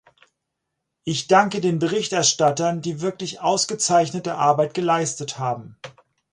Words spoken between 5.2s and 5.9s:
haben.